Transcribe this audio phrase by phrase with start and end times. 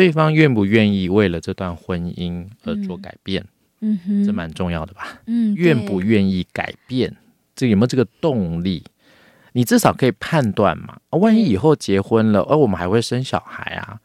[0.00, 3.44] 对方愿不愿意为了这段婚姻而做改变？
[3.82, 5.20] 嗯哼，这蛮重要的吧？
[5.26, 7.14] 嗯，愿不愿意改变？
[7.54, 8.82] 这有没有这个动力？
[9.52, 10.96] 你至少可以判断嘛。
[11.10, 13.98] 啊万一以后结婚了，而我们还会生小孩啊？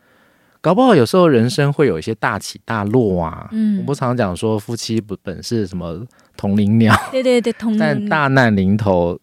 [0.60, 3.48] 搞不好有时候人生会有一些大起大落啊。
[3.54, 6.06] 嗯，我不常讲说夫妻不本是什么
[6.36, 6.94] 同林鸟？
[7.10, 7.78] 对对对，同。
[7.78, 9.18] 但大难临头，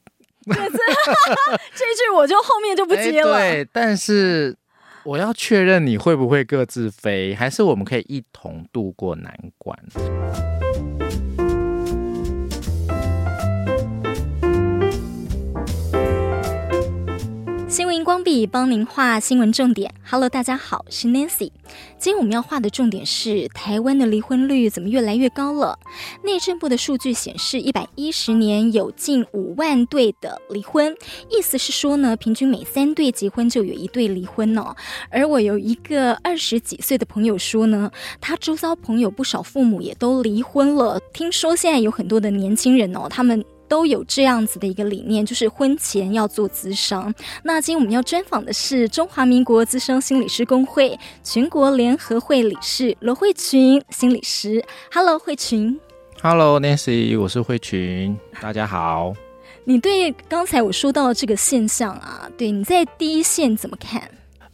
[0.47, 3.39] 这 句我就后面就不接了。
[3.39, 4.57] 对，但是
[5.05, 9.77] 我要确认你会不会各自飞，还是我们可以一同度过难关？
[17.73, 19.95] 新闻荧光笔帮您画新闻重点。
[20.05, 21.51] Hello，大家好，是 Nancy。
[21.99, 25.79] 今天我们要画的重点是台湾的离婚率怎么越来越高了？
[26.23, 30.95] 内政部的数据显示，一百一十年有近五万对的离婚，
[31.31, 34.77] 意思是说呢，平均每三对结婚就有一对离婚哦。
[35.09, 41.01] 而我有一个二十几岁的朋友说呢，他周遭朋友不少父母也都离婚了。
[41.15, 43.43] 听说现在有很多的年轻人哦，他们。
[43.73, 47.11] 都有这样子的一个理念，就是婚前要做咨商。
[47.43, 54.63] 那今天我们要专访的是中华民国资深心理师公会全国联合会理事罗慧群心理师。
[54.93, 55.81] Hello，慧群。
[56.21, 58.15] Hello，Nancy，我是慧群。
[58.43, 59.15] 大家好。
[59.65, 64.03] 你对刚才我说到的这个现象啊，对你在第一线怎么看？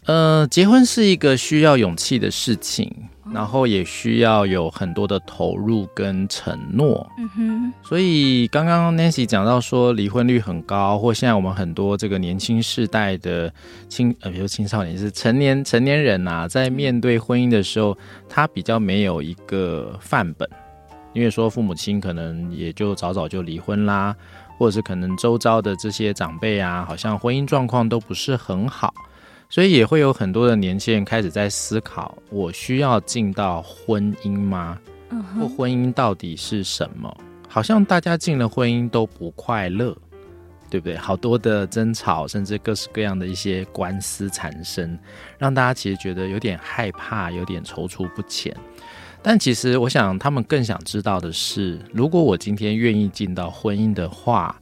[0.06, 2.94] 呃，结婚是一个需要勇气的事情。
[3.32, 7.72] 然后也需要有很多的投入跟承诺，嗯哼。
[7.82, 13.52] 所以刚刚 Nancy 讲到说离婚率很高，或现在我们很多这个年轻世代的
[13.88, 17.96] 青呃，比如青少年是成年成年人呐、啊，在面对婚姻的时候，
[18.28, 20.48] 他比较没有一个范本，
[21.12, 24.14] 因为说父母亲可能也就早早就离婚啦，
[24.58, 28.92] 或者是可能周遭的这些长辈啊，好像婚姻状况都不是很好。
[29.50, 34.78] 所以也会有很多的年轻人开始在思考：我需要进到婚姻吗？
[35.34, 37.14] 或婚姻到底是什么？
[37.48, 39.96] 好像大家进了婚姻都不快乐，
[40.68, 40.98] 对不对？
[40.98, 44.98] 好多的争吵，甚至各式各样的一些官司产生，
[45.38, 48.54] 让大家其实觉得有点害怕，有点踌躇不前。
[49.22, 54.54] 但其实我想，他们更想知道的是：如果我今天愿意进到婚姻的话，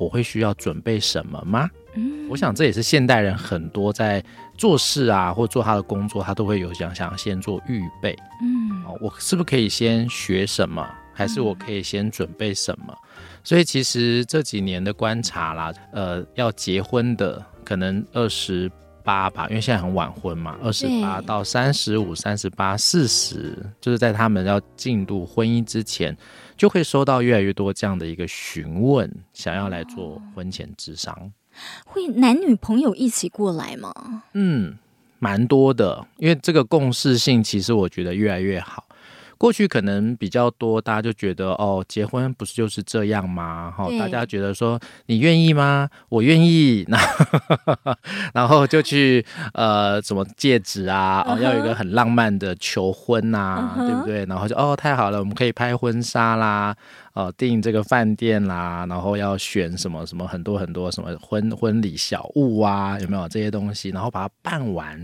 [0.00, 1.68] 我会需要准备什么吗？
[1.94, 4.24] 嗯，我想这也是现代人很多在
[4.56, 8.16] 做事啊，或做他的工作，他都会有想想先做预备。
[8.40, 12.96] 嗯，我是不是可以先学什么，还是我可以先准备什么？
[13.44, 18.70] 所以其实这几年的观察啦，呃，要结婚的可能二十
[19.02, 26.16] 八吧，因为现在很晚婚嘛，二十八到三十五、三十八、四十，就是在他们要进入婚姻之前，
[26.60, 31.32] 就会收到越来越多这样的一个询问，想要来做婚前智商。
[31.86, 34.24] 会男女朋友一起过来吗？
[34.34, 34.76] 嗯，
[35.18, 38.84] 蛮多的，因为这个共识性其实我觉得越来越好。
[39.40, 43.72] 过去可能比较多，大家就觉得哦，结婚不是就是这样吗？
[43.74, 45.88] 哈，大家觉得说你愿意吗？
[46.10, 46.98] 我愿意， 那
[48.34, 49.24] 然后就去
[49.54, 54.26] 呃，什么戒指啊，哦，要有一个很浪漫的求婚呐，对不对？
[54.26, 56.76] 然后就哦，太好了，我们可以拍婚纱啦，
[57.14, 63.88] 哦，订这个饭店啦，然后要选什么什么很多很多什么婚婚礼小物啊，有没有这些东西？
[63.88, 65.02] 然后把它办完，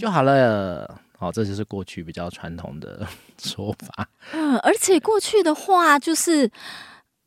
[0.00, 1.00] 就好了。
[1.18, 3.04] 好，这就是过去比较传统的
[3.42, 4.08] 说法。
[4.32, 6.46] 嗯，而且过去的话，就是，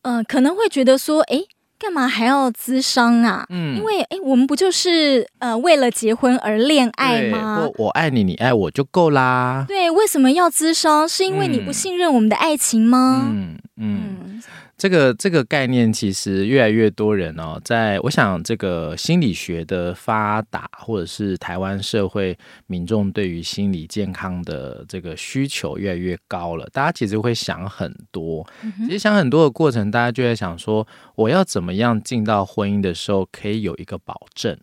[0.04, 1.42] 嗯、呃，可能会觉得说，哎，
[1.78, 3.46] 干嘛还要咨商啊？
[3.50, 7.60] 嗯，因为，哎，我们不就是呃为了结婚而恋爱吗？
[7.78, 9.66] 我我爱你，你爱我就够啦。
[9.68, 11.06] 对，为什么要咨商？
[11.10, 13.28] 是因为你不信任我们的爱情吗？
[13.30, 14.18] 嗯嗯。
[14.24, 14.44] 嗯
[14.82, 28.44] 这个这个概念其实越来越多人哦，在我想这个心理学的发达，或者是台湾社会民众对于心理健康的这个需求越来越高了，大家其实会想很多。
[28.88, 34.58] 其实想很多的过程，大家就在想说，我要怎么样进到婚姻的时候可以有一个保证，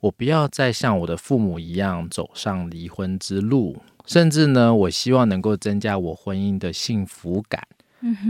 [0.00, 3.76] 我不要再像我的父母一样走上离婚之路，
[4.06, 7.62] 甚至呢，我希望能够增加我婚姻的幸福感。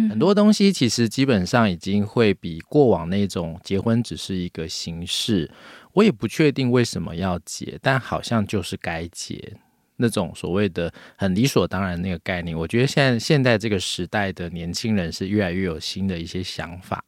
[0.08, 5.50] 很多东西其实基本上已经会比过往那种结婚只是一个形式，
[5.92, 9.56] 我也不确定为什么要结，但好像就是该结
[9.96, 12.56] 那种所谓的很理所当然那个概念。
[12.56, 17.04] 我觉得现在现在这个时代的年轻人是越来越有新的一些想法。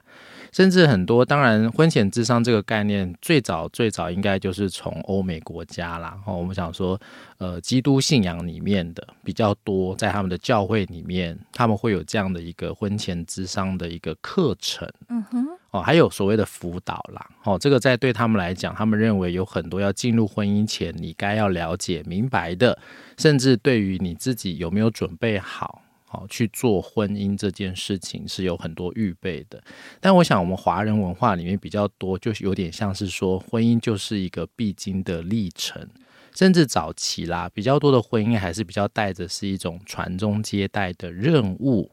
[0.52, 6.16] 甚至很多，当然，婚前智商这个概念最早最早应该就是从欧美国家啦。
[6.26, 7.00] 哦，我们想说，
[7.38, 14.88] 呃，基督信仰里面的比较多，在他们的教会里面，他们会有这样的一个婚前智商的一个课程。
[15.08, 15.46] 嗯哼。
[15.70, 22.78] 哦，还有所谓的辅导啦，哦，这个在对他们来讲，他们认为有很多要进入婚姻前你该要了解明白的，
[23.16, 25.81] 甚至对于你自己有没有准备好，
[26.12, 29.64] 好去做婚姻这件事情是有很多预备的。
[29.98, 35.88] 但我想我们华人文化里面比较多，就是有点像是说婚姻就是一个必经的历程，
[36.34, 41.90] 甚至早期啦，比较多的婚姻还是比较带着是一种传宗接代的任务。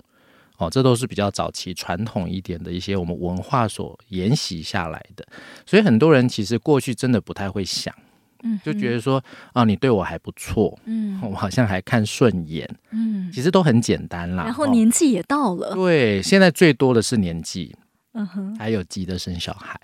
[0.58, 5.26] 哦，这都是比较早期传统一点的一些我们文化所沿袭下来的，
[5.66, 7.96] 所以很多人其实过去真的不太会想，
[8.44, 14.44] 嗯，就觉得说啊，你对我还不错，嗯，我好像还看顺眼，嗯，其实都很简单啦。
[14.46, 17.76] 然后年纪也到了，对，现在最多的是年纪，
[18.14, 19.80] 嗯哼，还有急着生小孩，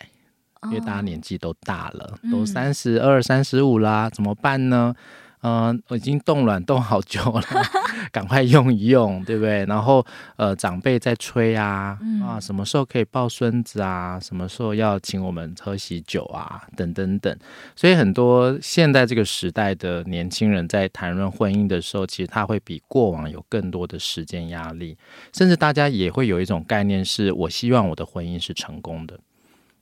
[0.63, 4.95] 因为大家年纪都大了，都三十二、三十五啦，怎么办呢？
[5.45, 7.43] 嗯，我已经冻卵冻好久了，
[8.11, 9.63] 赶快用一用，对不对？
[9.67, 10.03] 然后
[10.37, 14.19] 呃，长辈在催啊，啊，什么时候可以抱孙子啊？
[14.19, 16.63] 什么时候要请我们喝喜酒啊？
[16.75, 17.37] 等等等。
[17.75, 24.97] 所以很多现在这个时代的年轻人在谈论婚姻的时候，其实他会比过往有更多的时间压力，
[25.31, 29.19] 甚至大家也会有一种概念，是我希望我的婚姻是成功的。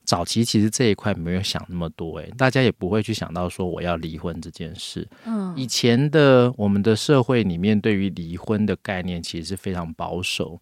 [0.04, 5.08] 早期其实这一块没有想那么多，哎，大家也不会去想到说我要离婚这件事。
[5.24, 10.60] 嗯，以前的我们的社会里面对于离婚的概念其实是非常保守，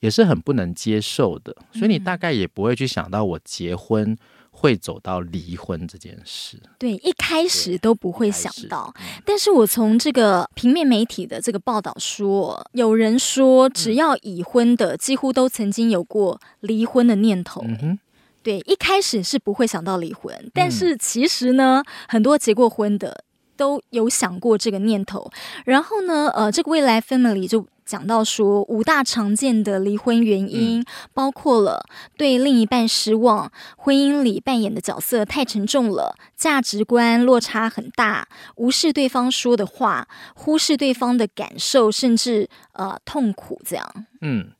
[0.00, 4.16] 也是很不能接受的，所以你大概也不会去想到我结婚
[4.50, 6.56] 会走到离婚这件事。
[6.78, 8.94] 对，一开始都不会想到。
[9.24, 17.60] 但是我从这个平面媒体的这个报道说，有人说只要已婚的几乎都曾经有过离婚的念头。
[17.66, 17.98] 嗯哼。
[18.44, 23.24] 对，一开始是不会想到离婚，但是其实呢，嗯、很多结过婚的
[23.56, 25.30] 都有想过这个念头。
[25.64, 31.84] 然后呢，呃，这个未来 family 就讲到说，五大常见的离婚原因，嗯、包括了
[32.18, 44.06] 对另一半失望，婚姻里扮演的角色太沉重了，价值观落差很大，无视对方说的话，忽视对方的感受，甚至呃痛苦这样。
[44.20, 44.50] 嗯，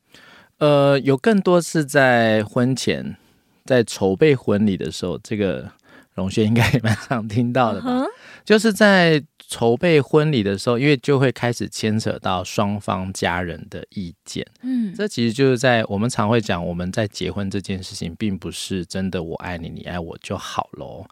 [0.57, 3.17] 呃，有更多是在婚前。
[3.65, 5.69] 在筹备婚礼的时候，这个
[6.13, 8.07] 荣轩应该也蛮常听到的吧？Uh huh.
[8.45, 14.45] 就是在筹备婚礼的时候，因为就会开始牵扯到双方家人的意见。
[14.61, 21.05] 嗯，这其实就是在我们常会讲，我们在结婚这件事情，并不是真的我爱你，你爱我就好喽。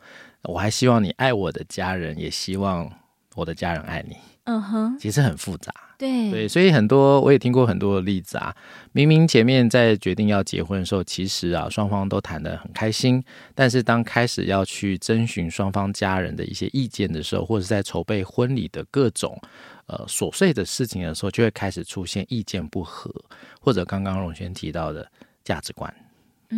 [0.43, 2.91] 我还希望你爱我的家人，也希望
[3.35, 4.15] 我的家人爱你。
[4.45, 5.73] 嗯哼，其实很复杂。
[5.97, 8.53] 对对，所以很多我也听过很多的例子啊。
[8.91, 13.23] 明明前面在决定要结婚的时候，其实啊双方都谈得很开心，
[13.55, 19.39] 但是当开始要去征询双方家人的一些意见的时候，或者在筹备婚礼的各种
[19.85, 23.09] 呃琐碎的事情的时候，就会开始出现意见不合，
[23.61, 25.09] 或者刚刚荣轩提到的
[25.45, 25.93] 价值观，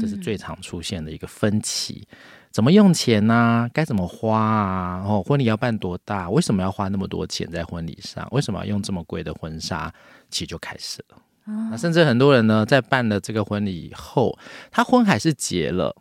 [0.01, 2.07] 这是最常出现的一个分歧。
[2.09, 2.15] 嗯
[2.55, 3.69] 怎么用钱呢、啊？
[3.73, 5.03] 该怎么花啊？
[5.05, 6.29] 哦，婚礼要办多大？
[6.29, 8.25] 为什么要花那么多钱在婚礼上？
[8.31, 9.93] 为什么要用这么贵的婚纱？
[10.29, 11.17] 其实就开始了。
[11.47, 14.39] 哦、那甚至很多人呢，在办了这个婚礼以后，
[14.71, 15.93] 他婚还是结了，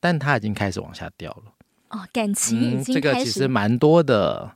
[0.00, 1.44] 但他已经开始往下掉了。
[1.88, 4.54] 哦，感情已经开始、嗯、这个其实蛮多的。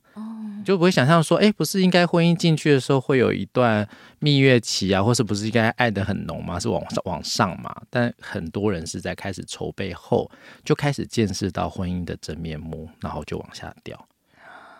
[0.65, 3.87] 就不会想象说，哎，不是应该婚姻进去的时候会有一段
[4.19, 6.59] 蜜月期啊，或是不是应该爱的很浓吗？
[6.59, 7.73] 是往往上嘛？
[7.89, 10.29] 但很多人是在开始筹备后
[10.63, 14.07] 就开始见识到婚姻的真面目，然后就往下掉，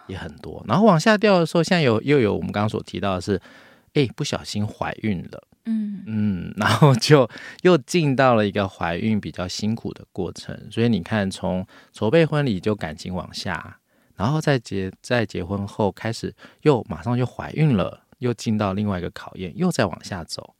[0.07, 0.63] 也很多。
[0.67, 3.41] 然后往下掉的时候，现在有又有我们刚刚所提到的是，
[3.93, 7.29] 哎，不小心怀孕了，嗯嗯，然后就
[7.61, 10.67] 又进到了一个怀孕比较辛苦的过程。
[10.71, 13.79] 所以你看，从筹备婚礼就感情往下。
[14.17, 20.55] 然后在结在结婚后开始又马上就怀孕了，又进到另外一个考验，又再往下走。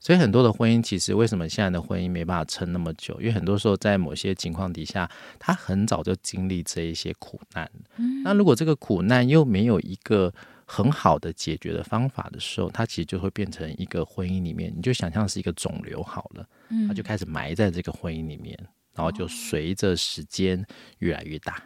[0.00, 3.18] 所以很多的婚姻其实为什么现在的婚姻没办法撑那么久？
[3.20, 5.10] 因为很多时候在某些情况底下，
[5.40, 7.68] 他很早就经历这一些苦难。
[7.96, 10.32] 嗯，那如果这个苦难又没有一个
[10.64, 16.46] 很好的解决的方法的时候，它其实就会变成一个婚姻里面，你就想象是一个肿瘤好了，
[16.86, 18.56] 它就开始埋在这个婚姻里面，
[18.94, 20.64] 然后就随着时间
[20.98, 21.60] 越来越大。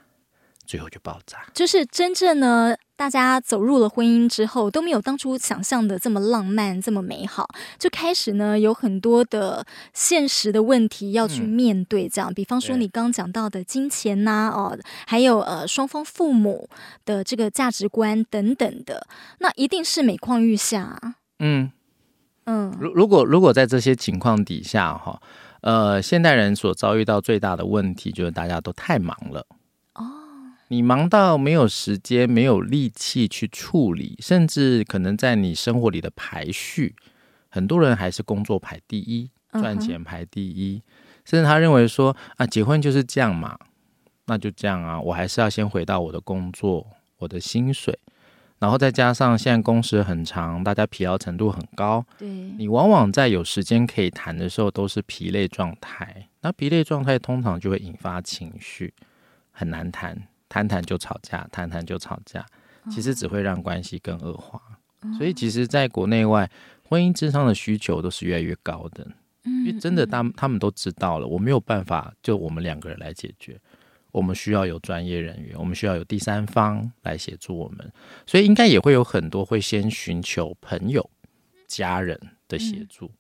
[0.72, 7.46] 最后就爆炸，就是真正呢，大家走入了婚姻之后，都没有当初想象的这么浪漫，这么美好，
[7.78, 12.08] 就开始呢有很多的现实的问题要去面对。
[12.08, 16.70] 这样，嗯、比方说你刚讲到的金钱呐、啊，哦，还有呃双方父母
[17.04, 19.06] 的这个价值观等等的，
[19.40, 20.98] 那一定是每况愈下。
[21.40, 21.70] 嗯
[22.46, 25.20] 嗯，如如果如果在这些情况底下哈，
[25.60, 29.44] 呃，现代人所遭遇到最大的问题就是大家都太忙了。
[30.72, 36.96] 你忙到没有时间、没有力气去处理，甚至可能在你生活里的排序，
[37.50, 40.80] 很多人还是工作排第一，赚钱排第一，
[41.26, 43.58] 甚至他认为说啊，结婚就是这样嘛，
[44.24, 46.86] 那就这样啊，我还是要先回到我的工作，
[47.18, 47.98] 我的薪水，
[48.58, 58.94] 然后再加上现在工时很长，大家疲劳程度很高，对，你往往在有时间可以谈的时候都是疲累状态，那疲累状态通常就会引发情绪，
[59.50, 60.16] 很难谈，
[60.52, 62.44] 谈谈就吵架，谈谈就吵架，
[62.90, 64.60] 其实只会让关系更恶化。
[65.16, 66.50] 所以，其实，在国内外，
[66.86, 69.06] 婚姻咨商的需求都是越来越高的。
[69.44, 73.58] 因为真的，他们他们都知道了，我没有办法就我们两个人来解决，
[74.10, 77.90] 我们需要有专业人员，我们需要有第三方来协助我们。
[78.26, 81.08] 所以，应该也会有很多会先寻求朋友、
[81.66, 83.10] 家人的协助。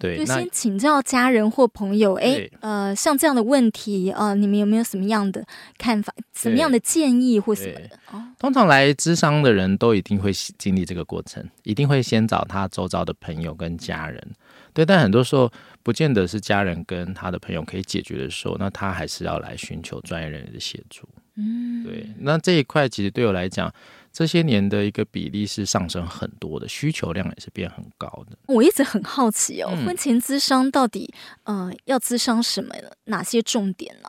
[0.00, 5.44] 对，就先请教家人或朋友，哎，呃，像这样的问题，呃，你们有没有什么样的
[5.76, 7.90] 看法，什么样的建议或什么的？
[8.10, 14.26] 哦，通常来咨商的人都一定会经历这个过程，一定会先找他周遭的朋友跟家人。
[14.72, 15.52] 对，但很多时候
[15.82, 21.06] 不见得是家人跟他的朋友可以解决的时候，那他还是要来寻求专业人员的协助。
[21.36, 23.70] 嗯，对，那这一块其实对我来讲。
[24.12, 28.36] 这些年的一个比例是上升很多的，需求量也是变很高的。
[28.46, 31.12] 我一直很好奇哦，嗯、婚前咨商到底
[31.44, 32.74] 呃要咨商什么？
[33.04, 34.08] 哪些重点呢？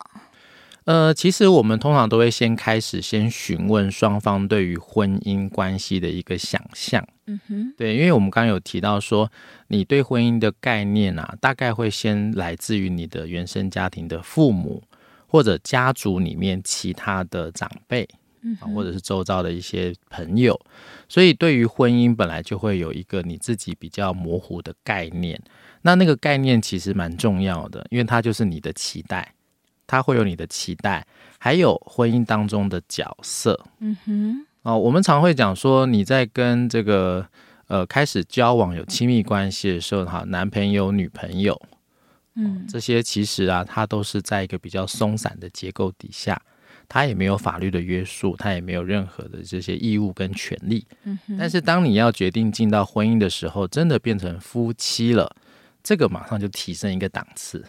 [0.86, 7.08] 呃，其实我们通常都会先开始先询问双方对于婚姻关系的一个想象。
[7.27, 9.31] 嗯哼，对，因为我们刚刚有提到说，
[9.67, 14.81] 你对婚姻的概念啊，大概会先来自于你的原生家庭的父母
[15.27, 18.10] 或者家族里面其他的长辈。
[18.43, 20.60] 嗯，或者是周遭的一些朋友，
[21.07, 25.39] 所以对于婚姻本来就会有一个你自己比较模糊的概念。
[25.83, 29.33] 那那个概念其实蛮重要的，因为它就是你的期待，
[29.88, 31.05] 它会有你的期待，
[31.39, 33.60] 还有婚姻当中的角色。
[33.79, 37.27] 嗯哼，哦，我们常会讲说，你在跟这个
[37.67, 41.60] 呃开始交往有亲密关系的时候，哈，男朋友、女朋友，
[42.36, 46.41] 嗯，这些其实啊，它都是在一个比较松散的结构底下。
[46.93, 50.86] 他也没有法律的约束，他也没有任何的这些义务跟权利。
[51.05, 51.17] 嗯。
[51.39, 55.33] 但是当你要决定进到婚姻的时候，真的变成夫妻了，
[55.81, 57.65] 这个马上就提升一个档次，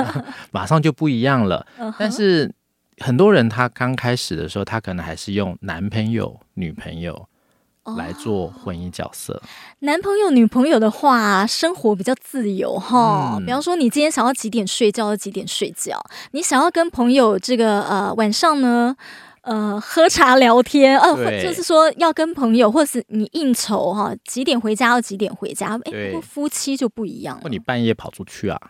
[0.52, 1.66] 马上就不一样了。
[1.98, 2.50] 但是
[2.96, 7.28] 很多人他刚开始的时候，他可能还是用男朋友、女朋友。
[7.96, 9.42] 来做婚姻角色，哦，
[9.80, 13.36] 男朋友、女朋友的话，生活比较自由哈。
[13.36, 18.94] 嗯、比方说，你今天想要几点睡觉就几点睡觉，你想要跟朋友这个呃晚上呢
[19.42, 25.74] 呃喝茶聊天，呃对就是说要跟朋友或是你应酬哈，几点回家要几点回家。
[25.86, 28.60] 哎对，夫妻就不一样了，或你半夜跑出去啊。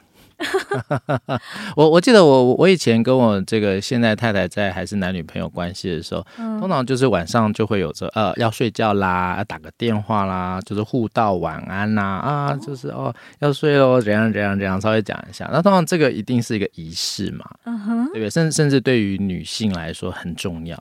[1.77, 15.49] 我我记得我我以前跟我这个现在太太在还是男女朋友关系的时候，嗯、通常就是晚上就会有着呃要睡觉啦，要打个电话啦，就是互道晚安呐啊，就是哦要睡喽，怎样怎样怎样，稍微讲一下。
[15.53, 18.31] 那通常这个一定是一个仪式嘛，嗯哼，对不对？
[18.31, 20.77] 甚甚至对于女性来说很重要，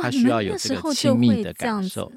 [0.00, 2.10] 她需要有这个亲密的感受。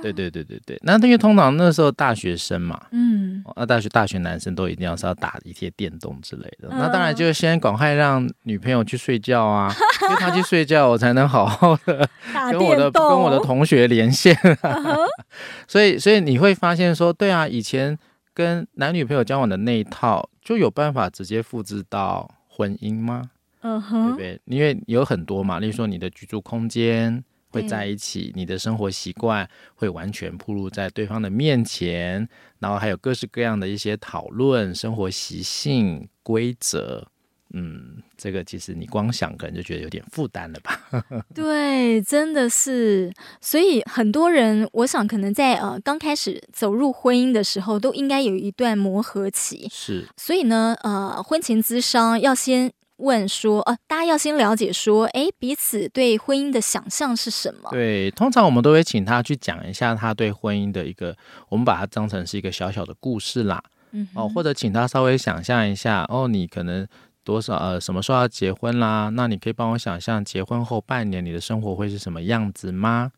[0.00, 12.08] 对对对对对，那因为通常那时候大学生嘛，嗯，那大学大学男生都一定要是要打一些电动之类的，嗯、那当然就是先赶快让女朋友去睡觉啊，因为她去睡觉，我才能好好的
[12.52, 14.96] 跟我的跟我的同学连线、啊。
[15.68, 17.98] 所以所以你会发现说，对啊，以前
[18.34, 23.30] 跟男女朋友交往的那一套，就有办法直接复制到婚姻吗？
[23.62, 24.40] 嗯哼，对不对？
[24.44, 27.24] 因为有很多嘛，例如说你的居住空间。
[27.60, 32.28] 会在一起，你的生活习惯会完全暴露在对方的面前，
[32.60, 37.08] 然后还有各式各样的一些讨论、生活习性、规则。
[37.54, 40.78] 嗯，这个其实你光想可能就觉得有点负担了吧？
[41.34, 43.10] 对，真的是。
[43.40, 49.66] 所以很多人，我想可能在呃刚开始走入婚姻的时候，都应该有一段磨合期。
[49.70, 50.06] 是。
[50.14, 52.70] 所以呢，呃，婚前咨商要先。
[52.98, 57.70] 问说，呃，大家要先了解说，哎，彼此对婚姻的想象是什么？
[57.70, 61.16] 对，通常我们都会请他去讲一下他对婚姻的一个，
[61.48, 63.62] 我们把它当成是一个小小的故事啦，
[63.92, 66.86] 嗯，哦，或者请他稍微想象一下，哦，你可能
[67.24, 69.10] 多少呃什么时候要结婚啦？
[69.10, 73.12] 那你可以帮我想象结婚后半年你的生活会是什么样子吗？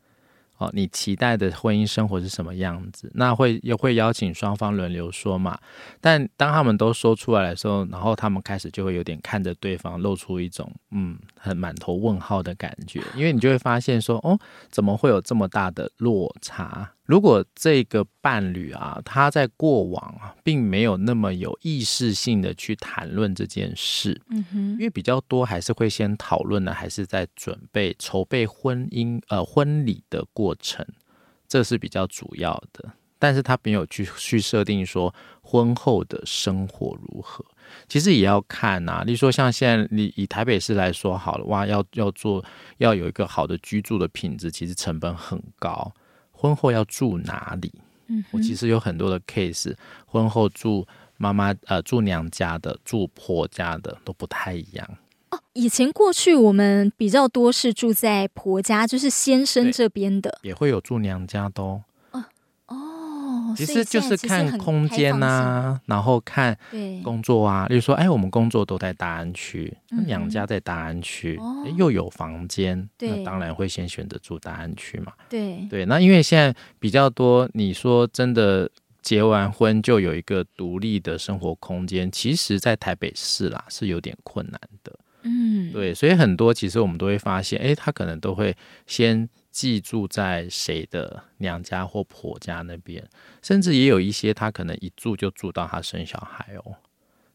[0.61, 3.11] 哦，你期待的婚姻生活是什么样子？
[3.15, 5.57] 那会也会邀请双方轮流说嘛。
[5.99, 14.39] 但当他们都说出来的时候，然后他们开始就会有点看着对方，露出一种嗯，很满头问号的感觉，因为你就会发现说，哦，
[14.69, 16.91] 怎么会有这么大的落差？
[17.03, 30.85] 如果这个伴侣啊，他在过往啊，并没有那么有意识性的去谈论这件事，嗯哼，因为比较多还是会先讨论呢，还是在准备筹备婚姻呃婚礼的过程，
[31.47, 32.93] 这是比较主要的。
[33.19, 37.45] 但是他没有去去设定说婚后的生活如何，
[37.87, 39.03] 其实也要看呐、啊。
[39.03, 42.43] 例如说，像现在你以台北市来说好了，哇，要要做
[42.77, 45.93] 要有一个好的居住的品质，其实成本很高。
[46.41, 47.71] 婚后要住哪里？
[48.07, 49.75] 嗯，我其实有很多的 case，
[50.07, 54.97] 婚后住妈妈呃住娘家的，住婆家的都不太一样。
[55.29, 61.83] 哦，以前过去我们比较多是住在婆家，就是先生这边的，也会有住娘家的哦。
[63.55, 66.57] 其实就是看空间呐、啊，然后看
[67.03, 67.67] 工作啊。
[67.67, 75.13] 例如说，哎，我们工作都在大安区，嗯、娘家在大安区，哦、又有房间，那当然会先选择住大安区嘛。
[75.29, 78.69] 对对，那因为现在比较多，你说真的
[79.01, 84.99] 结完婚就有一个独立的生活空间，其实，在台北市啦是有点困难的。
[85.23, 88.55] 嗯，对，所以很多其实我们都会发现，哎，他可能都会
[88.87, 89.29] 先
[89.61, 93.07] 寄住在谁的娘家或婆家那边，
[93.43, 96.73] 甚至也有一些他可能一住就住到他生小孩哦，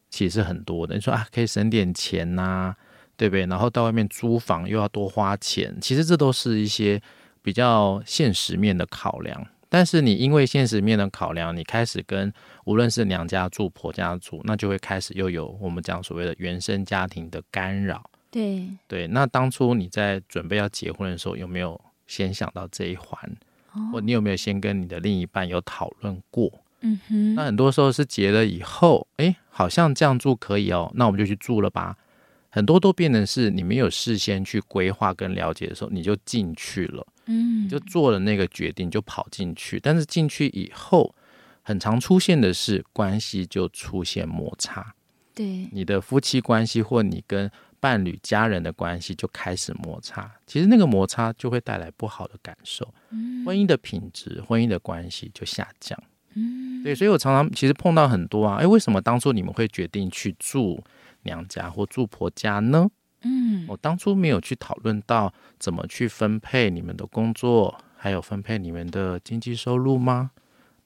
[0.09, 0.93] 其实很多的。
[0.95, 2.75] 你说啊，可以省点钱呐、啊，
[3.15, 3.45] 对不对？
[3.45, 7.01] 然后到外面租房又要多花钱，其实这都是一些
[7.41, 9.47] 比较现实面的考量。
[9.69, 12.33] 但是你因为现实面的考量，你开始跟
[12.65, 18.03] 无论是娘家住、婆家住，那就会开始又有我们讲所谓的原生家庭的干扰。
[18.29, 23.37] 对对，那当初你在准备要结婚的时候，有没有先想到这一环？
[23.73, 26.51] 哦、或你有没有先跟你的另一半有讨论过？
[26.81, 27.35] 嗯哼。
[27.35, 31.95] 那很多时候是结了以后，哎，好像这样住可以哦，那我们就去住了吧。
[32.49, 37.05] 很多都变成是你没有事先去规划跟了解的时候，你就进去了。
[37.25, 39.79] 嗯，你就做了那个决定，就跑进去。
[39.79, 41.13] 但是进去以后，
[41.61, 44.95] 很常出现的是关系就出现摩擦。
[45.35, 50.29] 对，你的夫妻关系或你跟伴侣、家人的关系就开始摩擦。
[50.45, 55.97] 其实那个摩擦就会带来不好的感受，嗯，婚姻的品质、婚姻的关系就下降。
[56.35, 60.83] 嗯，对，所以我常常其实碰到很多啊，诶，为什么当初你们会决定去住
[61.23, 62.89] 娘家或住婆家呢？
[63.23, 70.31] 嗯，我当初没有去讨论到怎么去分配你们的工作，还有分配你们的经济收入吗？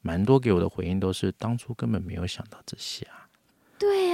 [0.01, 3.20] 蛮多给我的回应都是当初根本没有想到这些啊。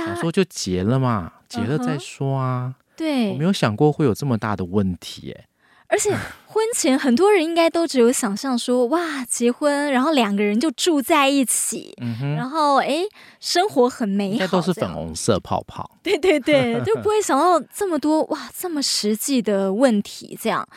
[0.07, 2.73] 想说就结了嘛，结了再说啊。
[2.75, 5.45] Uh-huh, 对，我没有想过会有这么大的问题耶。
[5.89, 6.11] 而且
[6.47, 11.95] 婚前很多人应该都只有想象说，哇，结婚，然后两个人就住在一起，
[12.35, 13.03] 然后哎，
[13.39, 15.89] 生活很美好，应该都是粉红色泡泡。
[16.03, 20.37] 对对对， 就不会想到这么多哇，这么实际的问题。
[20.41, 20.67] 这样，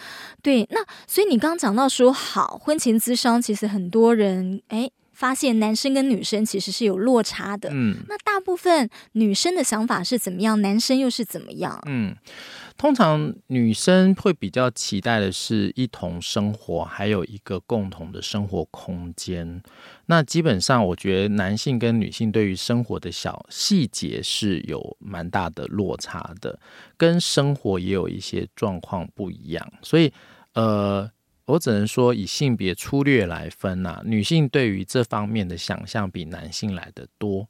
[0.42, 4.88] 对，那所以你刚刚讲到说，好，婚前咨商，其实很多人哎
[5.20, 7.68] 发现男生跟女生其实是有落差的。
[7.70, 10.62] 嗯，那大部分女生的想法是怎么样？
[10.62, 11.78] 男生又是怎么样？
[11.84, 12.16] 嗯。
[12.78, 19.62] 通常女生会比较期待的是一同生活，还有一个共同的生活空间。
[20.06, 26.58] 那基本上，我觉得男性跟女性对于生活的小细节是有蛮大的落差的，
[26.96, 29.72] 跟生活也有一些状况不一样。
[29.82, 30.10] 所以，
[30.54, 31.06] 呃，
[31.50, 37.48] 我只能说以性别粗略来分呐，女性对于这方面的想象比男性来的多。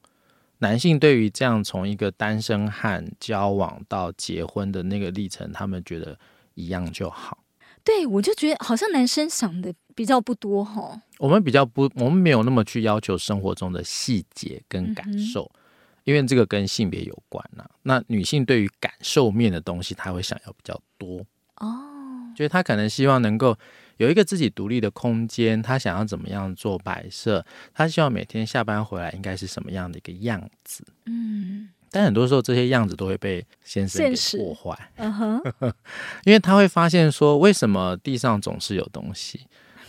[0.59, 6.19] 男性对于这样从一个单身汉交往到结婚的那个历程，他们觉得
[6.55, 7.39] 一样就好。
[7.83, 11.01] 对，我就觉得好像男生想的比较不多哈。
[11.19, 15.61] 我们比较不，我们没有那么去要求生活中的细节跟感受，嗯、
[16.05, 17.71] 因为这个跟性别有关呐、啊。
[17.83, 21.25] 那女性对于感受面的东西，她会想要比较多
[21.57, 23.57] 哦，就是她可能希望能够。
[24.01, 27.45] 有一个自己独立的空间，他想要怎么样做摆设？
[27.75, 30.83] 他希望每天下班回来应该是什么样的一个样子？
[31.05, 34.91] 嗯，但很多时候这些样子都会被先生给破坏。
[34.97, 35.43] 嗯哼，
[36.25, 39.47] 因为他会发现说，为什么地上总是有东西？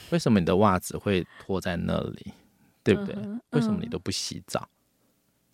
[0.10, 2.34] 为什么你的袜子会拖在那里？
[2.84, 3.16] 对不对？
[3.18, 4.68] 嗯、为什么你都不洗澡？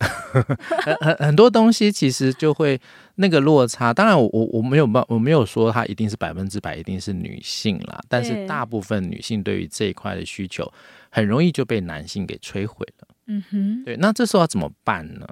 [0.00, 2.80] 很很很多东西其实就会
[3.20, 10.72] 那个落差，当然我我我没有办我没有说它一定是百分之百一定是女性啦，但是大部分女性对于这一块的需求
[11.10, 13.08] 很容易就被男性给摧毁了。
[13.26, 15.26] 嗯哼，对，那这时候要怎么办呢？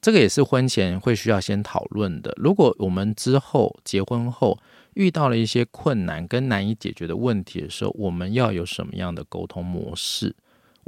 [0.00, 2.32] 这个也是婚前会需要先讨论的。
[2.36, 4.56] 如果我们之后结婚后
[4.94, 10.36] 遇到了一些困难跟难以解决的问题的时候，我们要有什么样的沟通模式？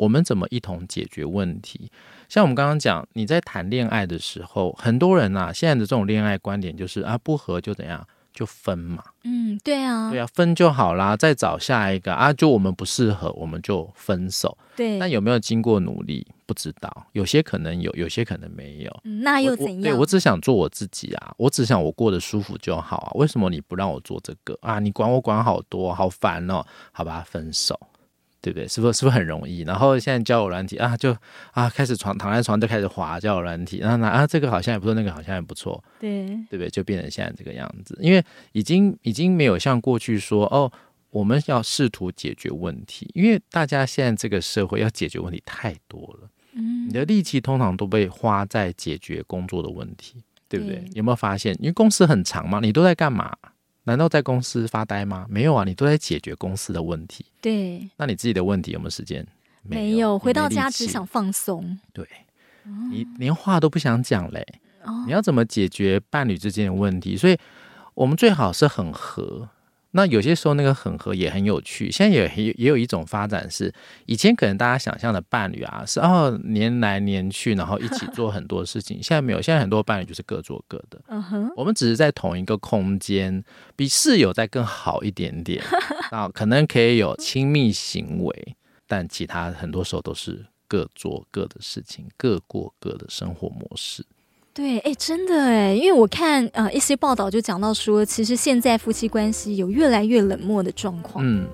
[0.00, 1.90] 我们怎么一同解决问题？
[2.26, 9.04] 像我们刚刚讲，你在谈恋爱的时候，很多人啊，现在的这种恋爱观点就是啊，不合就怎样，就分嘛。
[9.24, 14.56] 嗯，对啊，对啊，分就好啦，再找下一个啊，就我们不适合，我们就分手。
[14.74, 16.26] 对，那有没有经过努力？
[16.46, 19.00] 不知道，有些可能有，有些可能没有。
[19.04, 19.76] 嗯，那又怎样？
[19.76, 23.12] 我对，我只想做我自己啊，我只想我过得舒服就好啊。
[23.16, 24.80] 为什么你不让我做这个啊？
[24.80, 26.64] 你管我管好多，好烦哦。
[26.90, 27.78] 好吧，分手。
[28.42, 28.66] 对不对？
[28.66, 29.60] 是不是是不是很容易？
[29.62, 31.16] 然后现在交友软体啊，就
[31.52, 36.70] 啊开始床躺在床就开始滑交友软体，然后呢啊这个好像也不错，那个好像也不错，对对不对？
[36.70, 40.70] 就变成现在这个样子，因为已经已经没有像过去说哦，
[41.10, 50.76] 我们要试图解决问题，因为大家现在这个社会要解决问题太多了，嗯，你的力气通常都被花在解决工作的问题，对不对？
[50.76, 51.54] 对有没有发现？
[51.60, 53.36] 因为公司很长嘛，你都在干嘛？
[53.90, 55.26] 难道在公司发呆吗？
[55.28, 57.26] 没有啊，你都在解决公司的问题。
[57.40, 59.26] 对，那你自己的问题有没有时间？
[59.64, 61.76] 没有，没有回到家只想放松。
[61.92, 62.04] 对，
[62.62, 64.46] 哦、你连话都不想讲嘞。
[64.84, 67.16] 哦、你要怎么解决伴侣之间的问题？
[67.16, 67.36] 所以，
[67.94, 69.48] 我们最好是很合。
[69.92, 73.72] 那有些时候那个很合也很有趣，现在也也也有一种发展是，
[74.06, 81.00] 以前可能大家想象的伴侣啊是哦黏来黏去，然后一起做很多事情，现在没有，现在很多伴侣就是各做各的。
[81.08, 83.42] 嗯哼，我们只是在同一个空间，
[83.74, 85.62] 比室友再更好一点点
[86.10, 94.04] 啊，可能可以有亲密行为，但其他很多时候都是各做各的事情，各过各的生活模式。
[94.60, 101.46] 对，哎，真的哎，因为我看呃一些报道就讲到说，其实现在夫妻关系有越来越冷漠的状况，嗯，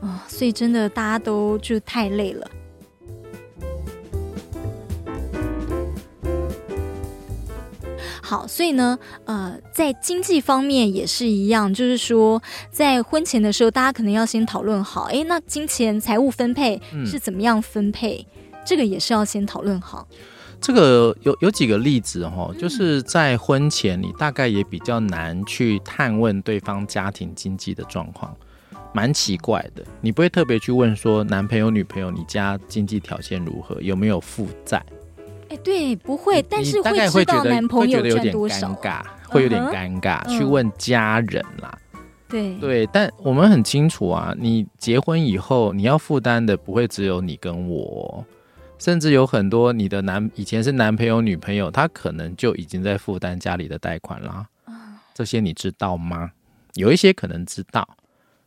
[0.00, 2.50] 啊、哦，所以真的大家都就太累了。
[8.22, 20.08] 好，所以呢，呃，在经济方面也是一样，就是说在婚前的时候，大家可能要先讨论好，哎，那金钱财务分配是怎么样分配，嗯、这个也是要先讨论好。
[20.64, 28.34] 这个有有几个例子哈，就是在婚前，你大概也比较难去探问对方家庭经济的状况，
[28.94, 29.84] 蛮奇怪的。
[30.00, 34.82] 你不会特别去问说，男朋友、女朋友，你家经济条件如何，有没有负债？
[35.50, 38.72] 哎，对，不会，但是会知道男朋友赚多少，
[39.28, 41.78] 会觉得有点尴尬，会有点尴尬去问家人啦。
[42.26, 48.24] 对对，但我们很清楚啊，你结婚以后，你要负担的不会只有你跟我。
[48.78, 54.46] 甚至有很多你的男以前是男朋友女朋友，他可能就已经在负担家里的贷款啦。
[55.14, 56.32] 这些你知道吗？
[56.74, 57.96] 有一些可能知道。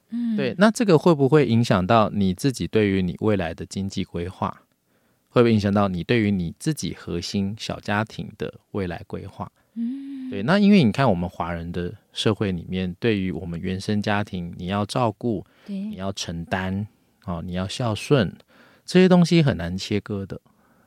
[0.09, 4.61] 嗯，对，那这个会不会影响到你自己对于你未来的经济规划？
[5.29, 9.51] 会不会影响到你对于你自己核心小家庭的未来规划？
[9.75, 16.87] 嗯，对，那因为你看我们华人的社会里面，对于我们原生家庭，你要照顾，你要承担，
[17.25, 18.33] 哦，你要孝顺。
[18.87, 20.39] 这些东西很难切割的，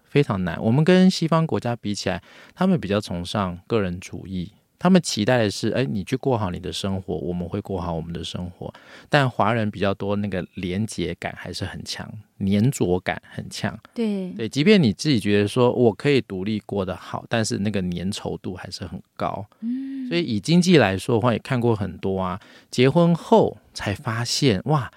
[0.04, 0.58] 非常难。
[0.60, 2.22] 我们跟西方国家比起来，
[2.54, 8.72] 他们比较崇尚个人主义，他们期待的是，哎，你去过好你的生活，我们会过好我们的生活。
[9.10, 13.78] 但华人比较多，那个连结感还是很强，粘着感很强。
[13.92, 19.44] 对对，即便你自己觉得说我可以独立过得好，但是那个粘稠度还是很高。
[19.60, 24.90] 嗯，所以以经济来说的话，也看过很多啊，结婚后才发现，哇。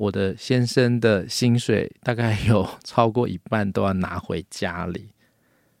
[0.00, 5.12] 我的先生的薪水大概有 超过一半都要拿回家里，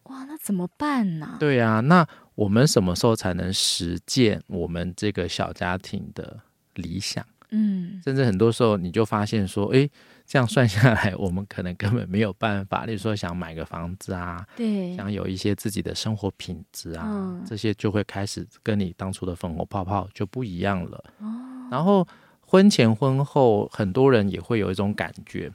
[0.02, 1.38] 哇，那怎么办呢？
[1.40, 6.38] 对啊，那我们什么时候才能实践我们这个小家庭的
[6.74, 7.24] 理想？
[7.48, 9.90] 嗯，甚至很多时候你就发现说，诶，
[10.26, 12.84] 这样算下来，我们可能根本没有办法。
[12.84, 21.02] 例如说，想买个房子啊，对，想有一些自己的生活品质啊，嗯，这些就会开始跟你当初的粉红泡泡就不一样了。
[21.20, 22.06] 哦，然后。
[22.50, 25.52] 婚前婚后，很多人也会有一种感觉，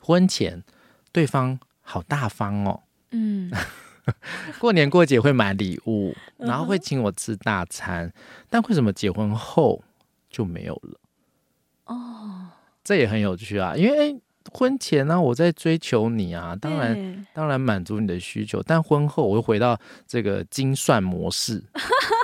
[0.00, 0.64] 婚前
[1.12, 3.52] 对方好大方哦，嗯，
[4.58, 8.10] 过年过节会买礼物，然后会请我吃大餐，
[8.48, 9.84] 但为什么结婚后
[10.30, 10.98] 就没有了？
[11.84, 12.46] 哦，
[12.82, 14.18] 这也很有趣啊，因为
[14.52, 21.62] 婚前呢，我在追求你啊，当然当然满足你的需求，但婚后我又回到这个精算模式。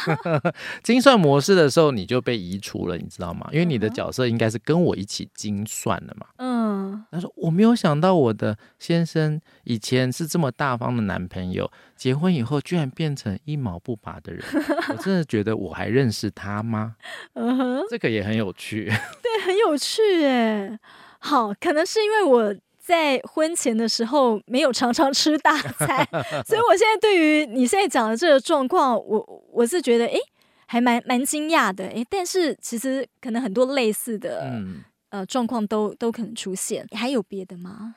[0.83, 3.49] 精算模式的时候，你就被移除了，你知道吗？
[3.53, 6.27] 因为你的角色应该是跟我一起精算的嘛。
[6.37, 14.45] 嗯，他说我没有想到我的先生以前是这么大方的男朋友，结婚以后居然变成一毛不拔的人。
[14.91, 16.97] 我真的觉得我还认识他吗？
[17.33, 18.85] 嗯哼，这个也很有趣。
[19.23, 20.79] 对，很有趣哎。
[21.25, 22.55] 好，可能是因为我。
[22.87, 26.07] 在婚前的时候没有常常吃大餐，
[26.45, 30.19] 所以我现在对于你现在讲的这个状况，我我是觉得哎，
[30.67, 32.05] 还蛮蛮惊讶的哎。
[32.11, 37.95] 但是其实可能很多类似的、嗯、呃状况都都可能出现，还有别的吗？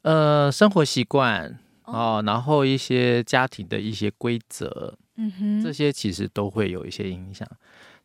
[0.00, 7.46] 呃，生活习惯哦，然后一些家庭的一些规则，嗯哼，这些其实都会有一些影响。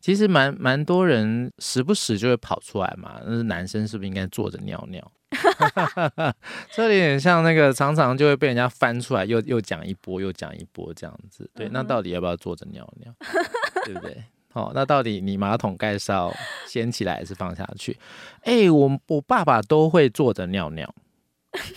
[0.00, 5.12] 其实蛮蛮多人时不时就会跑出来嘛，那是男生是不是应该坐着尿尿？
[6.72, 11.50] 这有点像那个，常常就会被人家翻出来又，又又讲一波，又讲一波这样子。
[11.54, 13.12] 对，那到底要不要坐着尿尿？
[13.84, 14.22] 对不对？
[14.52, 16.32] 哦，那到底你马桶盖是要
[16.66, 17.98] 掀起来还是放下去？
[18.42, 20.94] 哎、欸，我我爸爸都会坐着尿尿，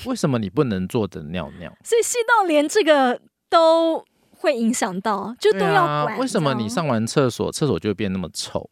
[0.06, 1.76] 为什么你不能坐着尿尿？
[1.84, 4.06] 所以细到连这个都
[4.40, 6.16] 会影响到，就都要管。
[6.16, 8.70] 啊、为什么你上完厕所，厕所就会变那么臭？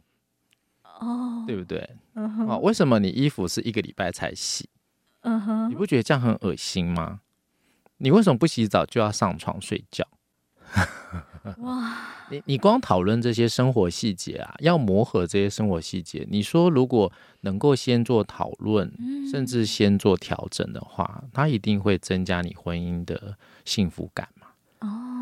[0.99, 1.89] 哦，对不对？
[2.15, 2.47] 嗯哼。
[2.47, 4.69] 哦，为什么你衣服是一个礼拜才洗？
[5.21, 5.69] 嗯哼。
[5.69, 7.19] 你不觉得这样很恶心吗？
[7.97, 10.07] 你为什么不洗澡就要上床睡觉？
[11.59, 11.97] 哇！
[12.29, 16.27] 你你光讨论这些生活细节啊，要磨合这些生活细节。
[16.29, 18.91] 你说如果能够先做讨论，
[19.31, 24.27] 甚至先做调整的话，它一定会增加你婚姻的幸福感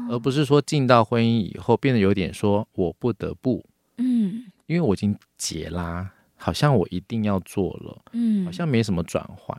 [0.09, 3.63] 而不是说进到婚姻以后变得有点说我不得不，
[3.97, 9.57] 嗯，因为我已经结啦，好像我一定要做了，嗯，好像没什么转换。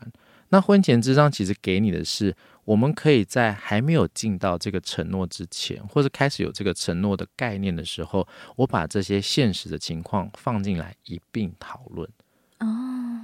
[0.49, 2.35] 那婚前咨商其实给你的是。
[2.67, 12.11] 我们可以在还没有进到这个承诺之前，或者开始有这个承诺的概念的时候，我把这些现实的情况放进来一并讨论，
[12.59, 12.67] 哦，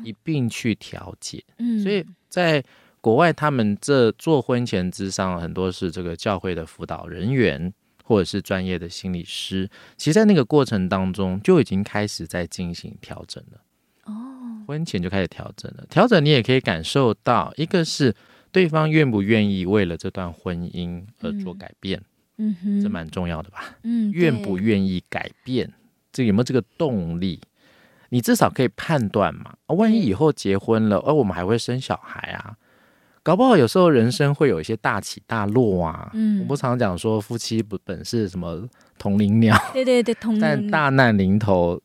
[0.05, 1.43] 一并去调解。
[1.59, 2.63] 嗯，所以在
[3.03, 7.71] 国外，他们这做婚前咨商很多是这个教会的辅导人员，
[8.03, 13.61] 或者是专业的心理师，其实，在那个过程当中就已经开始在进行调整了。
[14.05, 18.15] 哦，婚前就开始调整了，调整你也可以感受到，一个是。
[18.53, 22.03] 对方愿不愿意为了这段婚姻而做改变？
[22.37, 23.79] 嗯哼，这蛮重要的吧？
[23.83, 25.73] 嗯，愿不愿意改变，
[26.13, 27.41] 这有没有这个动力？
[28.11, 29.55] 你至少可以判断嘛。
[29.69, 32.55] 万一以后结婚了，而我们还会生小孩啊，
[33.23, 36.11] 搞不好有时候人生会有一些大起大落啊。
[36.15, 41.81] 嗯，我不常讲说夫妻不本是什么同林鸟，对对对，同林，但大难临头，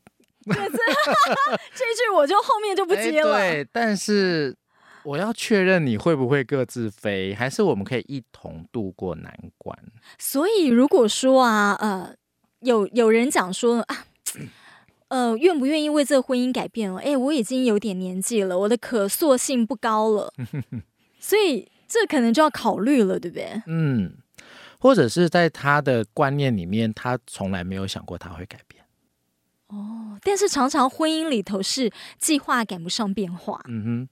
[0.45, 3.37] 这 句我就后面就不接了。
[3.37, 4.55] 对，但是。
[5.03, 9.73] 我要确认你会不会各自飞，还是我们可以一同度过难关？
[10.19, 12.13] 所以如果说啊，呃，
[12.59, 14.03] 有有人讲说啊，
[15.07, 16.99] 呃，愿不愿意为这个婚姻改变了？
[16.99, 20.33] 哎，我已经有点年纪了，我的可塑性不高了，
[21.19, 23.61] 所以这可能就要考虑了，对不对？
[23.67, 24.13] 嗯，
[24.79, 28.83] 或者是在他的观念里面，他从来没有想过他会改变。
[29.67, 33.63] 哦，但是常常婚姻里头是计划赶不上变化。
[33.67, 34.09] 嗯哼。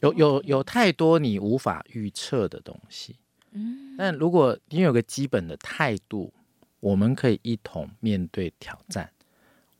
[0.00, 3.14] 有有有太多你无法预测的东西，
[3.52, 6.34] 嗯，但如果你有个基本的态度，
[6.80, 9.08] 我们可以一同面对挑战。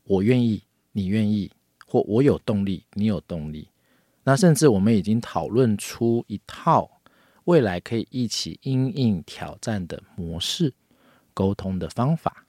[0.05, 1.51] 我愿意，你愿意，
[1.85, 3.67] 或我有动力，你有动力。
[4.23, 6.89] 那甚至我们已经讨论出一套
[7.45, 10.73] 未来可以一起因应挑战的模式、
[11.33, 12.45] 沟通的方法。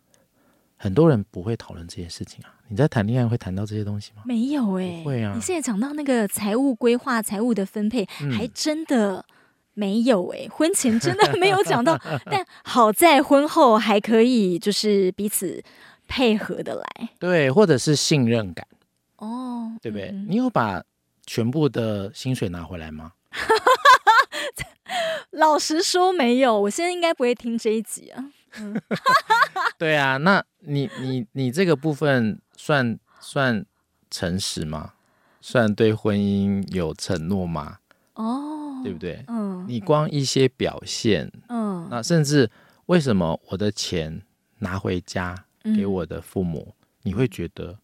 [0.77, 2.53] 很多人不会讨论这些事情啊。
[2.69, 4.23] 你在谈恋爱会谈到这些东西吗？
[4.25, 5.33] 没有哎、欸，会啊。
[5.35, 9.25] 你现在讲到那个财务规划、财务的分配，嗯、还真的
[9.75, 10.49] 没有哎、欸。
[10.49, 15.63] 婚前真的没有讲到， 但好在婚后还可以，就是彼此
[16.07, 17.09] 配合的来。
[17.19, 18.67] 对，或者是信任感
[19.17, 20.09] 哦，对不对？
[20.09, 20.83] 嗯、你有把
[21.27, 23.13] 全部的薪水拿回来吗？
[25.31, 26.61] 老实说没有。
[26.61, 28.25] 我现在应该不会听这一集啊。
[28.59, 28.81] 嗯、
[29.79, 32.41] 对啊，那你你你这个部分。
[32.57, 33.67] 算算
[34.11, 34.93] 诚实吗？
[35.41, 37.79] 算对婚姻有承诺吗？
[38.15, 39.25] 哦，对不对？
[39.27, 42.49] 嗯，你光一些表现，嗯，那甚至
[42.87, 44.23] 为什么我的钱
[44.61, 45.45] 拿回家
[45.77, 47.77] 给我的父母，嗯、你会觉得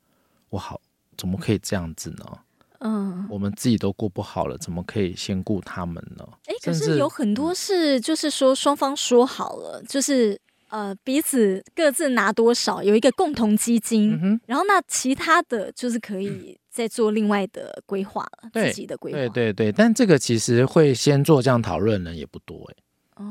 [0.50, 0.80] 我好？
[1.16, 2.38] 怎么可以这样子呢？
[2.80, 6.26] 嗯，我们自己都过不好了，怎么可以先顾他们呢？
[6.46, 10.40] 哎，可是有很多是，就是说双方说好了，就是。
[10.72, 19.18] 呃，彼此各自拿多少，有一个共同基金，嗯、然后那其他的就是可以 再做另外的规划了，嗯、自己的规划。
[19.18, 23.24] 对对对，但这个其实会先做这样讨论的人也不多哎。
[23.24, 23.26] 哦，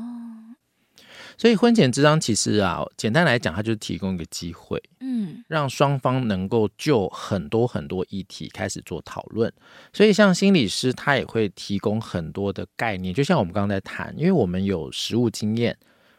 [1.40, 9.50] 所以婚前咨商其实啊，简单来讲，它就是提供一个机会，嗯，让双方能够就很多很多议题开始做讨论。
[9.90, 15.74] 所以像心理师他也会提供很多的概念，就像我们刚刚在谈，因为我们有实务经验。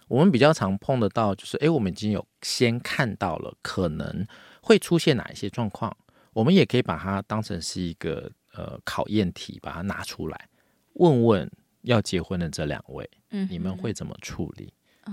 [0.08, 4.26] 我们比较常碰得到，就是诶，我们已经有先看到了可能
[4.64, 5.96] 会出现哪一些状况，
[6.34, 10.50] 我们也可以把它当成是一个呃考验题，把它拿出来
[10.96, 11.52] 问问
[11.84, 14.74] 要结婚的这两位，嗯，你们会怎么处理？
[15.06, 15.12] 哦，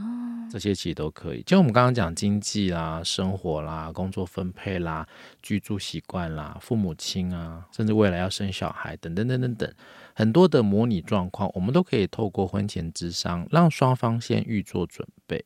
[0.51, 1.43] 这些其实都可以。
[1.43, 5.07] 就我们刚刚讲经济啦、生活啦、工作分配啦、
[5.43, 9.73] 居住习惯啦、父母亲啊，甚至未来要生小孩等等等等等。
[10.15, 15.45] 很多的模拟状况，我们都可以透过婚前咨商，让双方先预做准备。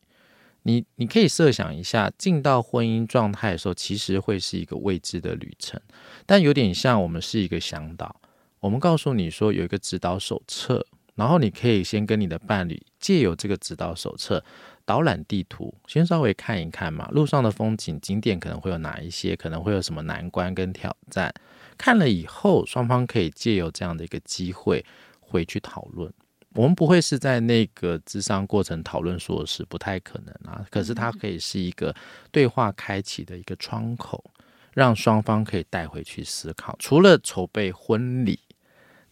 [0.64, 5.80] 你你可以设想一下，进到婚姻状态的时候，其实会是一个未知的旅程，
[6.24, 8.20] 但有点像我们是一个向导。
[8.60, 14.42] 我们告诉你说有一个指导手册，然后你可以先跟你的伴侣借由这个指导手册。
[14.84, 17.08] 导览地图，先稍微看一看嘛。
[17.12, 19.36] 路上的风景景点可能会有哪一些？
[19.36, 21.32] 可能会有什么难关跟挑战？
[21.78, 24.84] 看了以后，双方可以借由这样的一个机会
[25.20, 26.12] 回去讨论。
[26.54, 30.66] 我们不会是在那个智商过程讨论说是，不太可能啊。
[30.68, 31.94] 可是它可以是一个
[32.32, 34.32] 对话开启的一个窗口，
[34.72, 36.74] 让双方可以带回去思考。
[36.80, 38.36] 除了筹备婚礼，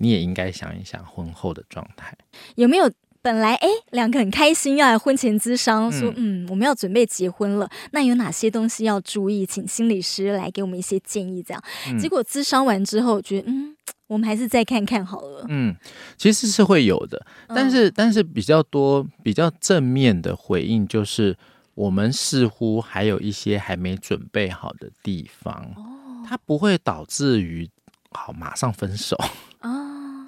[0.01, 2.19] 你也应该想一想婚后的状态，
[2.57, 2.91] 有没有？
[3.23, 9.45] 本来哎，两个很开心要来婚前咨商，说嗯，我们要准备结婚了，那有哪些东西要注意？
[9.45, 11.43] 请心理师来给我们一些建议。
[11.43, 15.45] 这样，嗯、结果咨商完之后，觉得嗯，我们还是再看看好了。
[15.51, 15.77] 嗯，
[16.17, 21.37] 其实是会有的，但是、嗯、但是比较多比较正面的回应，就是
[21.75, 27.69] 我们似乎还有一些还没准备好的地方，哦、它不会导致于
[28.13, 29.29] 好马上分手啊。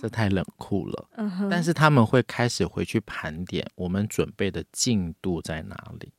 [0.03, 1.49] 这太冷酷了，uh.
[1.49, 6.13] 但是他们会开始回去盘点我们准备的进度在哪里。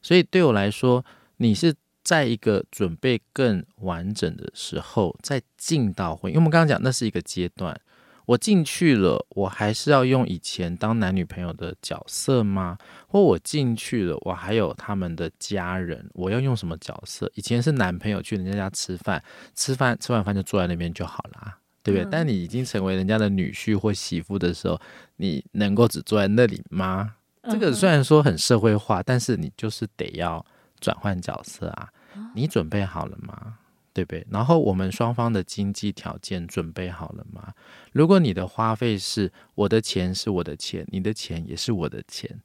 [0.00, 1.04] 所以对我来说，
[1.38, 7.80] 你是在一个准备更完整的时候再进到婚姻，因为我们刚刚讲那是一个阶段。
[8.26, 12.78] 我进去了，我还是要用以前当男女朋友的角色吗？
[13.08, 17.28] 或我进去了，我还有他们的家人，我要用什么角色？
[17.34, 19.20] 以前是男朋友去人家家吃饭，
[19.56, 21.58] 吃饭吃完饭就坐在那边就好了。
[21.86, 22.08] 对不对？
[22.10, 24.80] 但你已经成为人家的女婿或媳妇的时候，
[25.16, 27.14] 你能够只坐在那里吗？
[27.48, 30.44] 这个虽然说很社会化，但是你就是得要
[30.80, 31.88] 转换角色啊。
[32.34, 33.58] 你准备好了吗？
[33.92, 34.26] 对不对？
[34.30, 37.52] 然后我们双方的经济条件准备好了吗？
[37.92, 42.40] 如果你的花费是我的钱是我的钱，你的钱也是我的钱。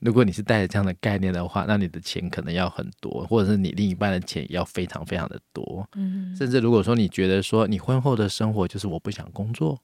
[0.00, 5.86] 如果你是带着这样的概念的话，那你的钱可能要很多，或者是你另一半的钱也要非常非常的多。
[5.94, 9.78] 嗯，甚至如果说你觉得说你婚后的生活就是我不想工作，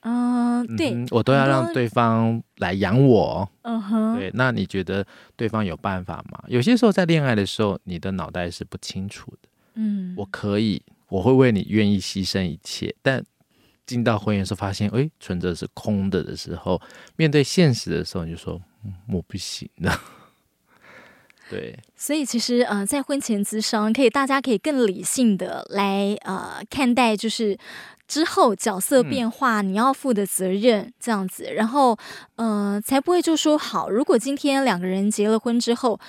[0.00, 3.48] 嗯，对，我都要让对方来养我。
[3.62, 6.42] 嗯哼，对，那你觉得对方有办法吗？
[6.48, 9.48] 有些时候在恋爱的时候，你的脑袋是不清楚的。
[9.74, 13.24] 嗯，我可以，我会为你愿意牺牲一切，但。
[13.86, 16.80] 进到婚姻的时候，发现哎，存折是空的的时候，
[17.16, 18.62] 面对现实的时候，你就说、嗯、
[19.12, 19.98] 我不行的。
[21.50, 27.58] 对，所以其实呃，在婚前咨商，可以大家可以更理性的来呃看待，就是
[28.08, 31.98] 之后角色变化，你要负的责任这样子，嗯、然后
[32.36, 36.00] 呃，才不会就说好，如果今天两个人结了婚之后。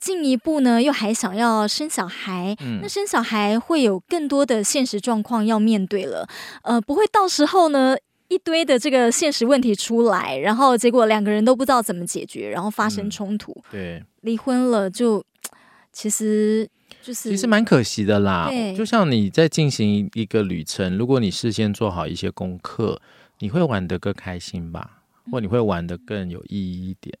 [0.00, 6.26] 进一步呢，又还想要生小孩，嗯、那生小孩会有更多的现实状况要面对了，
[6.62, 7.94] 呃，不会到时候呢
[8.30, 15.22] 一堆的这个现实问题出来，然后结果两个人都不知道怎么解决，然后发生冲突，嗯、对，离婚了就
[15.92, 16.68] 其实
[17.02, 18.48] 就是其实蛮可惜的啦。
[18.76, 23.02] 就像你在进行一个旅程，如果你事先做好一些功课，
[23.40, 27.18] 你会玩得更开心吧，或你会玩得更有意义一点。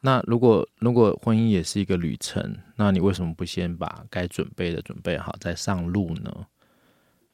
[0.00, 6.46] 那如果如果婚姻也是一个旅程，那你为什么不先把该准备的准备好再上路呢？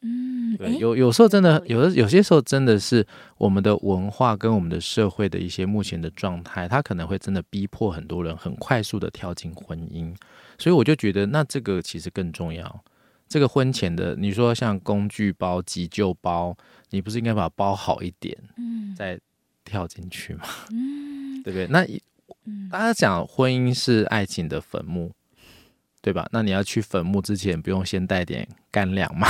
[0.07, 3.05] 嗯，对，有有时候真的有的有些时候真的是
[3.39, 10.15] 我们的文化跟我们的社会的一些目前的状态，它可能会真的逼迫很多人很快速的跳进婚姻，
[10.59, 12.85] 所以我就觉得那这个其实更重要。
[13.29, 16.57] 这个婚前的你说像工具包、急救包，
[16.91, 19.19] 你不是应该把它包好一点，嗯，再
[19.65, 20.45] 跳进去吗？
[20.71, 21.67] 嗯， 对不对？
[21.67, 21.87] 那。
[22.71, 25.11] 大家讲婚姻是爱情的坟墓，
[26.01, 26.29] 对吧？
[26.31, 29.27] 那你要去坟墓之前，不用先带点干粮吗？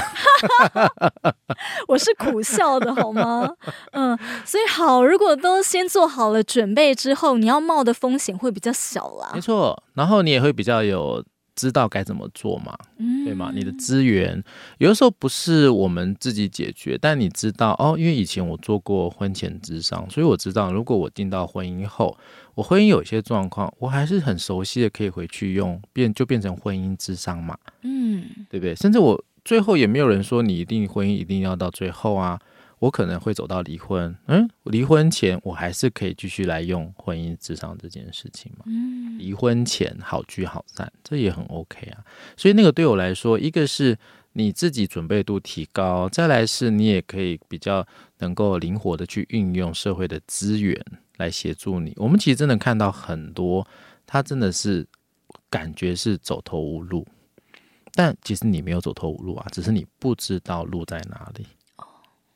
[1.88, 3.49] 我是苦笑的好吗？
[3.92, 9.31] 嗯，所以好，如果都先做好了准备之后，你要冒的风险会比较小啦。
[9.35, 11.25] 没错，然后你也会比较有。
[11.59, 12.77] 知道该怎么做嘛？
[13.25, 13.51] 对吗？
[13.55, 14.44] 你的资源
[14.77, 22.14] 有的时候不是我们自己解决，但你知道哦，因为以前我做过婚前智商，所以我知道，如果我进到婚姻后，
[22.55, 27.57] 我婚姻有一些状况，我还是很熟悉的，可以回去用变就变成婚姻智商嘛。
[27.81, 28.75] 嗯，对不对？
[28.75, 32.39] 甚至我最后也没有人说你一定婚姻一定要到最后啊。
[32.79, 38.67] 我可能会走到离婚，嗯，离婚前我还是可以继续来用婚姻智商这件事情嘛。
[38.67, 42.05] 嗯，离婚前好聚好散，这也很 OK 啊。
[42.37, 43.97] 所以那个对我来说，一个是
[44.35, 47.85] 你自己准备度提高，再来是你也可以比较
[48.19, 50.79] 能够灵活的去运用社会的资源
[51.17, 51.95] 来协助你。
[51.97, 53.67] 我们其实真的看到很多，
[54.05, 54.87] 他真的是
[55.49, 57.07] 感觉是走投无路，
[57.97, 61.47] 但其实你没有走投无路啊，只是你不知道路在哪里。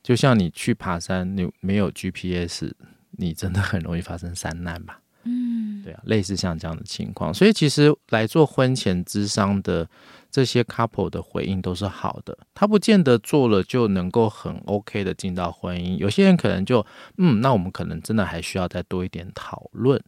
[0.03, 2.73] 就像你去爬山，你没有 GPS，
[3.11, 4.99] 你真的很容易发生山难吧？
[5.25, 7.33] 嗯，对啊，类似像这样的情况。
[7.33, 9.87] 所以其实来做婚前咨商的
[10.31, 12.37] 这些 couple 的回应都是好的。
[12.55, 16.85] 他不见得做了就能够很 OK 的进到婚姻，有些人可能就
[17.19, 20.03] 嗯，那我们可能真的还需要再多一点讨论，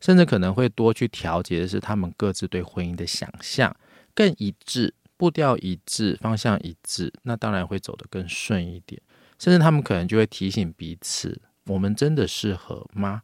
[0.00, 3.74] 甚至可能会多去调节的是他们各自对婚姻的想象
[4.12, 9.00] 更一致，步调一致，方向一致，那当然会走得更顺一点。
[9.38, 13.22] 甚至他们可能就会提醒彼此：我们真的适合吗？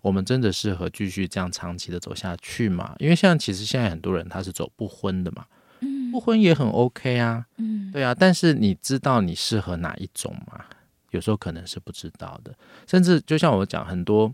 [0.00, 2.94] 我们真的适合继续这样长期的走下去吗？
[2.98, 5.44] 因为像其实现在很多人他是走不婚的嘛，
[5.80, 8.14] 嗯，不婚也很 OK 啊，嗯，对啊。
[8.14, 10.64] 但是你知道你适合哪一种吗？
[11.10, 12.54] 有时候可能是不知道的。
[12.86, 14.32] 甚至就像我讲，很多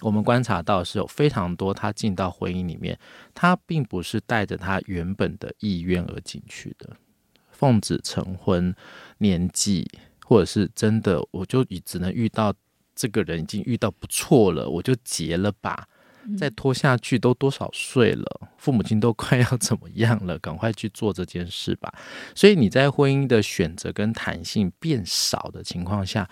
[0.00, 2.98] 我们观察到是有非常多他进到婚姻里面，
[3.34, 6.96] 他并不是带着他原本的意愿而进去的，
[7.50, 8.74] 奉子成婚，
[9.18, 9.90] 年纪
[10.24, 12.54] 或者是真的，我就只能遇到。
[12.96, 15.88] 这个人已经遇到不错了，我就结了吧。
[16.38, 21.92] 再拖下去都多少岁了，父母亲都快要怎么样了，赶快去做这件事吧。
[22.36, 26.30] 所以你在婚姻的选择跟弹性变少的情况下，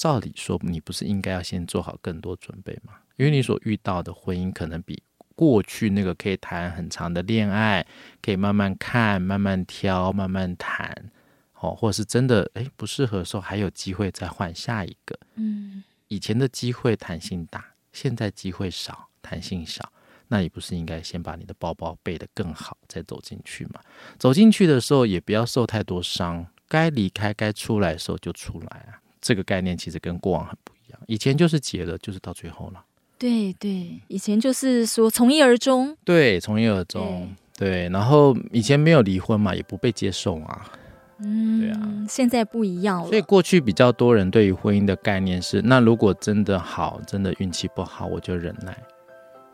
[0.00, 2.94] 照理说你不是应该要先做好更多准备吗？
[3.16, 5.02] 因为你所遇到的婚姻可能比
[5.36, 7.86] 过去那个可以谈很长的恋爱，
[8.22, 11.10] 可以慢慢看、慢慢挑、慢慢谈。
[11.56, 15.18] 哦，或者是真的诶不适合的时候，还有机会再换下一个。
[15.34, 19.92] 嗯，以前的机会弹性大，现在机会少，弹性少，
[20.28, 23.82] 那你不是应该先把你的包包备得更好，再走进去吗？
[24.18, 28.99] 走进去的时候也不要受太多伤，该离开、该出来的时候就出来啊。
[29.20, 32.84] 这个概念其实跟过往很不一样，以前就是结了，就是到最后了。
[33.18, 35.94] 对对，以前就是说从一而终。
[36.04, 37.28] 对，从一而终。
[37.58, 40.70] 对，然后以前没有离婚嘛，也不被接受啊。
[41.18, 43.08] 嗯，对啊，现在不一样了。
[43.08, 48.74] 所以过去比较多人对于婚姻的概念是，那如果真的好，真的运气不好，我就忍耐。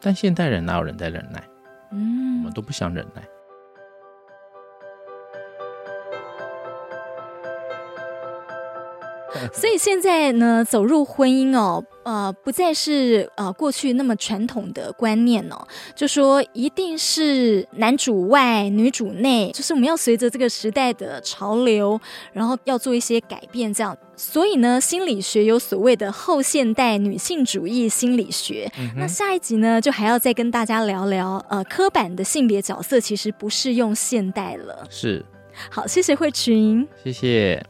[0.01, 1.43] 但现代人哪有人在忍耐？
[1.91, 3.23] 嗯，我们都不想忍耐。
[9.53, 11.85] 所以现在呢，走入婚姻哦。
[12.05, 15.67] 呃，不再是呃过去那么传统的观念哦，
[15.97, 22.01] 就说一定是男主外女主内，就是我们要随着这个时代的潮流，
[22.33, 23.99] 然后要做一些改变，这样。
[24.15, 28.71] 所以呢，心理学有所谓的后现代女性主义心理学。
[28.79, 34.87] 嗯、那下一集呢，就还要再跟大家聊聊，呃，刻板的性别角色其实不适用现代了。
[34.89, 35.27] 是，
[35.69, 37.61] 好，谢谢慧群，谢谢。